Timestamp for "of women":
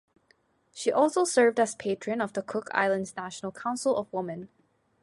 3.97-4.49